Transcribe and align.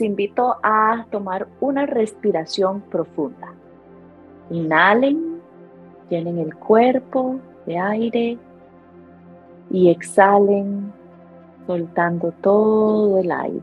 invito 0.00 0.56
a 0.62 1.06
tomar 1.10 1.46
una 1.60 1.86
respiración 1.86 2.80
profunda. 2.82 3.52
Inhalen, 4.50 5.40
llenen 6.08 6.38
el 6.38 6.54
cuerpo 6.56 7.36
de 7.66 7.78
aire 7.78 8.38
y 9.70 9.88
exhalen 9.88 10.92
soltando 11.66 12.32
todo 12.40 13.18
el 13.18 13.30
aire. 13.30 13.62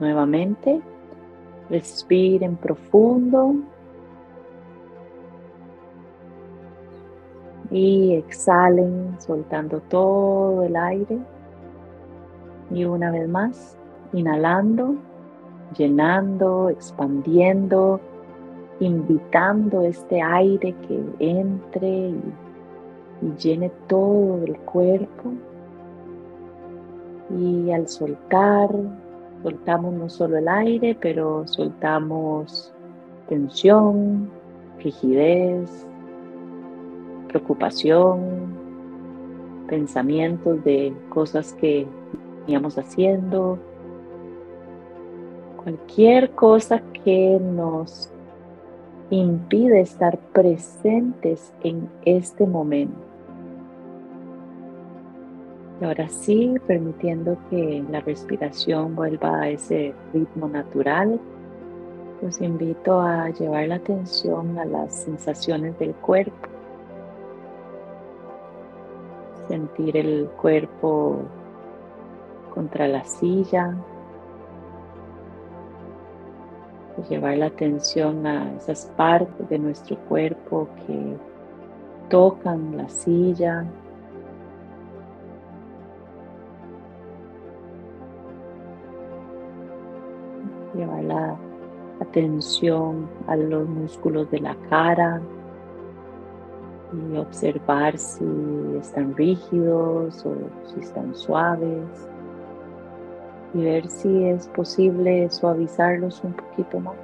Nuevamente, 0.00 0.80
respiren 1.68 2.56
profundo 2.56 3.54
y 7.70 8.14
exhalen 8.14 9.16
soltando 9.18 9.80
todo 9.80 10.62
el 10.62 10.76
aire. 10.76 11.18
Y 12.70 12.84
una 12.84 13.10
vez 13.10 13.28
más, 13.28 13.76
inhalando, 14.12 14.96
llenando, 15.76 16.68
expandiendo, 16.70 18.00
invitando 18.80 19.82
este 19.82 20.22
aire 20.22 20.74
que 20.86 21.00
entre 21.18 22.10
y, 22.10 22.22
llene 23.38 23.70
todo 23.88 24.44
el 24.44 24.56
cuerpo. 24.60 25.32
Y 27.38 27.70
al 27.72 27.88
soltar, 27.88 28.70
soltamos 29.42 29.94
no 29.94 30.08
solo 30.08 30.38
el 30.38 30.48
aire, 30.48 30.96
pero 31.00 31.46
soltamos 31.46 32.72
tensión, 33.28 34.30
rigidez, 34.78 35.86
preocupación, 37.28 38.20
pensamientos 39.68 40.64
de 40.64 40.94
cosas 41.10 41.52
que 41.54 41.86
veníamos 42.40 42.78
haciendo, 42.78 43.58
cualquier 45.68 46.30
cosa 46.30 46.80
que 47.04 47.38
nos 47.38 48.10
impide 49.10 49.82
estar 49.82 50.18
presentes 50.32 51.52
en 51.62 51.90
este 52.06 52.46
momento. 52.46 52.96
Y 55.78 55.84
ahora 55.84 56.08
sí, 56.08 56.54
permitiendo 56.66 57.36
que 57.50 57.84
la 57.90 58.00
respiración 58.00 58.96
vuelva 58.96 59.42
a 59.42 59.50
ese 59.50 59.94
ritmo 60.14 60.48
natural, 60.48 61.20
los 62.22 62.40
invito 62.40 63.00
a 63.00 63.28
llevar 63.28 63.68
la 63.68 63.74
atención 63.74 64.58
a 64.58 64.64
las 64.64 64.94
sensaciones 64.94 65.78
del 65.78 65.94
cuerpo. 65.94 66.48
Sentir 69.48 69.98
el 69.98 70.28
cuerpo 70.40 71.18
contra 72.54 72.88
la 72.88 73.04
silla, 73.04 73.76
llevar 77.08 77.38
la 77.38 77.46
atención 77.46 78.26
a 78.26 78.52
esas 78.54 78.86
partes 78.96 79.48
de 79.48 79.58
nuestro 79.58 79.96
cuerpo 80.08 80.68
que 80.86 81.16
tocan 82.08 82.76
la 82.76 82.88
silla. 82.88 83.64
Llevar 90.74 91.04
la 91.04 91.36
atención 92.00 93.08
a 93.26 93.36
los 93.36 93.68
músculos 93.68 94.30
de 94.30 94.40
la 94.40 94.54
cara 94.68 95.20
y 96.92 97.16
observar 97.16 97.98
si 97.98 98.24
están 98.80 99.14
rígidos 99.16 100.24
o 100.24 100.34
si 100.64 100.80
están 100.80 101.14
suaves 101.14 102.07
y 103.54 103.62
ver 103.62 103.88
si 103.88 104.24
es 104.24 104.46
posible 104.48 105.30
suavizarlos 105.30 106.22
un 106.22 106.32
poquito 106.34 106.80
más. 106.80 106.96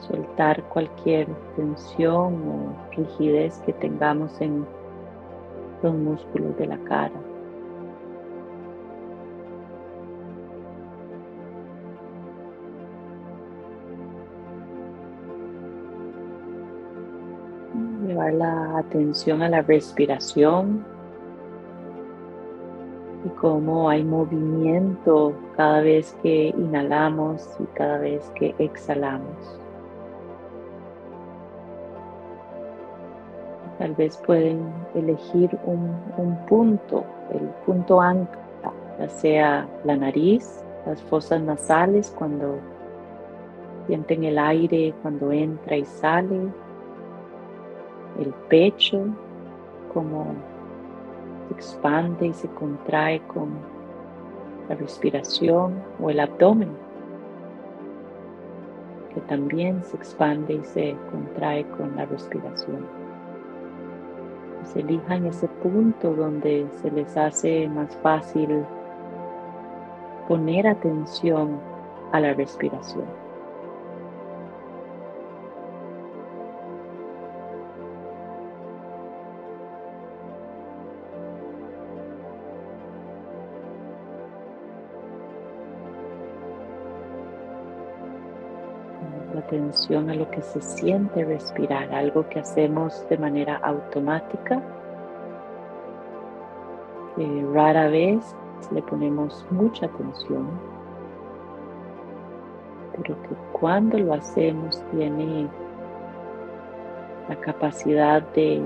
Soltar 0.00 0.62
cualquier 0.64 1.26
tensión 1.56 2.34
o 2.48 2.96
rigidez 2.96 3.58
que 3.64 3.72
tengamos 3.72 4.40
en 4.40 4.66
los 5.82 5.94
músculos 5.94 6.56
de 6.58 6.66
la 6.66 6.78
cara. 6.78 7.12
Llevar 18.06 18.34
la 18.34 18.78
atención 18.78 19.42
a 19.42 19.48
la 19.48 19.62
respiración 19.62 20.91
cómo 23.42 23.90
hay 23.90 24.04
movimiento 24.04 25.34
cada 25.56 25.80
vez 25.80 26.16
que 26.22 26.54
inhalamos 26.56 27.44
y 27.58 27.64
cada 27.74 27.98
vez 27.98 28.30
que 28.36 28.54
exhalamos. 28.58 29.58
Tal 33.78 33.94
vez 33.94 34.16
pueden 34.18 34.72
elegir 34.94 35.50
un, 35.66 36.38
punto, 36.46 37.04
el 37.32 37.48
punto 37.66 38.00
ancla, 38.00 38.72
ya 39.00 39.08
sea 39.08 39.68
la 39.84 39.96
nariz, 39.96 40.62
las 40.86 41.02
fosas 41.02 41.42
nasales 41.42 42.14
cuando 42.16 42.60
sienten 43.88 44.22
el 44.22 44.38
aire 44.38 44.94
cuando 45.02 45.32
entra 45.32 45.78
y 45.78 45.84
sale, 45.84 46.42
el 48.20 48.32
pecho 48.48 49.04
como 49.92 50.51
expande 51.52 52.26
y 52.26 52.34
se 52.34 52.48
contrae 52.48 53.20
con 53.28 53.50
la 54.68 54.74
respiración 54.74 55.82
o 56.00 56.10
el 56.10 56.20
abdomen, 56.20 56.70
que 59.14 59.20
también 59.22 59.82
se 59.84 59.96
expande 59.96 60.54
y 60.54 60.64
se 60.64 60.96
contrae 61.10 61.64
con 61.76 61.94
la 61.96 62.06
respiración. 62.06 62.86
Se 64.64 64.80
elijan 64.80 65.26
ese 65.26 65.48
punto 65.48 66.14
donde 66.14 66.66
se 66.80 66.90
les 66.90 67.16
hace 67.16 67.68
más 67.68 67.94
fácil 67.96 68.64
poner 70.28 70.66
atención 70.66 71.58
a 72.12 72.20
la 72.20 72.32
respiración. 72.32 73.21
Atención 89.46 90.10
a 90.10 90.14
lo 90.14 90.30
que 90.30 90.42
se 90.42 90.60
siente 90.60 91.24
respirar, 91.24 91.92
algo 91.94 92.28
que 92.28 92.40
hacemos 92.40 93.06
de 93.08 93.18
manera 93.18 93.56
automática, 93.56 94.62
que 97.16 97.46
rara 97.52 97.88
vez 97.88 98.34
le 98.70 98.82
ponemos 98.82 99.44
mucha 99.50 99.86
atención, 99.86 100.48
pero 102.96 103.20
que 103.22 103.34
cuando 103.52 103.98
lo 103.98 104.14
hacemos 104.14 104.82
tiene 104.90 105.48
la 107.28 107.36
capacidad 107.36 108.22
de 108.34 108.62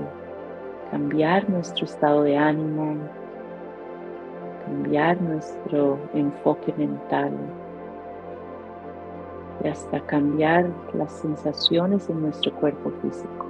cambiar 0.91 1.49
nuestro 1.49 1.85
estado 1.85 2.23
de 2.23 2.37
ánimo, 2.37 2.97
cambiar 4.65 5.21
nuestro 5.21 5.97
enfoque 6.13 6.73
mental 6.77 7.31
y 9.63 9.67
hasta 9.67 9.99
cambiar 10.01 10.69
las 10.93 11.11
sensaciones 11.11 12.09
en 12.09 12.21
nuestro 12.21 12.53
cuerpo 12.53 12.91
físico. 13.01 13.45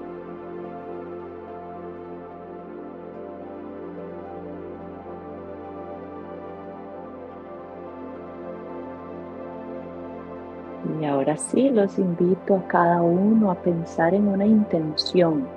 Y 11.00 11.06
ahora 11.06 11.38
sí, 11.38 11.70
los 11.70 12.00
invito 12.00 12.56
a 12.56 12.68
cada 12.68 13.02
uno 13.02 13.52
a 13.52 13.56
pensar 13.56 14.14
en 14.14 14.28
una 14.28 14.46
intención, 14.46 15.48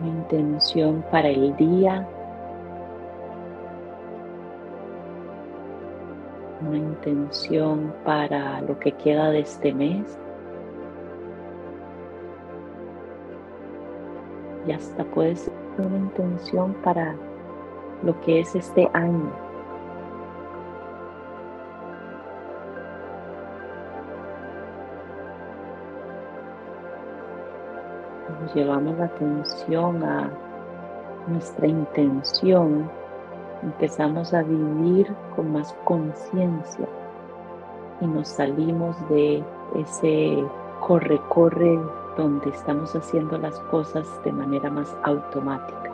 una 0.00 0.08
intención 0.08 1.04
para 1.10 1.28
el 1.28 1.56
día, 1.56 2.06
una 6.60 6.76
intención 6.76 7.94
para 8.04 8.60
lo 8.62 8.78
que 8.78 8.92
queda 8.92 9.30
de 9.30 9.40
este 9.40 9.72
mes. 9.72 10.18
Y 14.66 14.72
hasta 14.72 15.04
puede 15.04 15.36
ser 15.36 15.52
una 15.78 15.96
intención 15.96 16.74
para 16.82 17.14
lo 18.02 18.20
que 18.20 18.40
es 18.40 18.54
este 18.54 18.88
año. 18.92 19.32
llevamos 28.54 28.96
la 28.98 29.04
atención 29.06 30.02
a 30.02 30.30
nuestra 31.26 31.66
intención 31.66 32.90
empezamos 33.62 34.32
a 34.34 34.42
vivir 34.42 35.12
con 35.34 35.52
más 35.52 35.72
conciencia 35.84 36.86
y 38.00 38.06
nos 38.06 38.28
salimos 38.28 38.96
de 39.08 39.42
ese 39.76 40.44
corre-corre 40.80 41.78
donde 42.16 42.50
estamos 42.50 42.94
haciendo 42.94 43.38
las 43.38 43.58
cosas 43.70 44.06
de 44.24 44.32
manera 44.32 44.70
más 44.70 44.94
automática. 45.02 45.92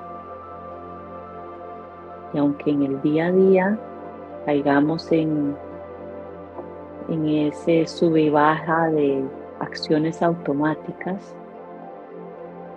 Y 2.33 2.39
aunque 2.39 2.71
en 2.71 2.83
el 2.83 3.03
día 3.03 3.27
a 3.27 3.33
día 3.33 3.79
caigamos 4.45 5.11
en, 5.13 5.57
en 7.09 7.29
ese 7.29 7.87
sube 7.87 8.23
y 8.23 8.31
baja 8.31 8.89
de 8.91 9.25
acciones 9.61 10.23
automáticas, 10.23 11.35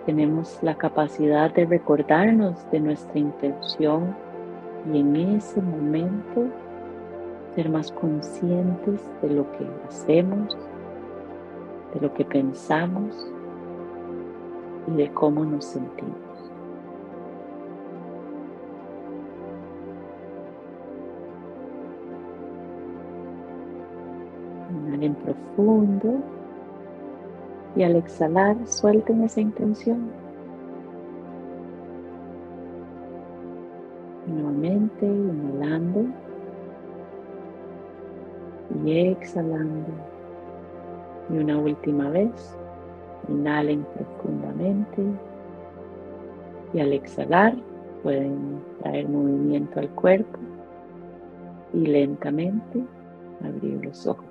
tenemos 0.06 0.58
la 0.62 0.74
capacidad 0.74 1.52
de 1.52 1.66
recordarnos 1.66 2.70
de 2.70 2.80
nuestra 2.80 3.18
intención 3.18 4.16
y 4.92 5.00
en 5.00 5.16
ese 5.16 5.60
momento 5.60 6.46
ser 7.54 7.70
más 7.70 7.90
conscientes 7.92 9.00
de 9.20 9.30
lo 9.30 9.50
que 9.52 9.66
hacemos, 9.88 10.56
de 11.94 12.00
lo 12.00 12.12
que 12.14 12.24
pensamos 12.24 13.30
y 14.86 14.92
de 14.92 15.10
cómo 15.12 15.44
nos 15.44 15.64
sentimos. 15.64 16.14
Inhalen 24.70 25.14
profundo 25.14 26.14
y 27.74 27.82
al 27.82 27.96
exhalar 27.96 28.56
suelten 28.66 29.24
esa 29.24 29.40
intención. 29.40 30.27
Nuevamente 34.38 35.04
inhalando 35.04 36.04
y 38.84 39.08
exhalando. 39.08 39.88
Y 41.30 41.38
una 41.38 41.58
última 41.58 42.08
vez, 42.10 42.56
inhalen 43.28 43.84
profundamente 43.94 45.02
y 46.72 46.80
al 46.80 46.92
exhalar 46.92 47.56
pueden 48.04 48.62
traer 48.80 49.08
movimiento 49.08 49.80
al 49.80 49.88
cuerpo 49.90 50.38
y 51.72 51.86
lentamente 51.86 52.84
abrir 53.44 53.84
los 53.84 54.06
ojos. 54.06 54.27